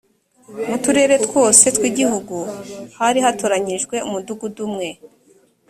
[0.67, 2.35] mu turere twose tw igihugu
[2.99, 4.89] hari hatoranyijwe umudugudu umwe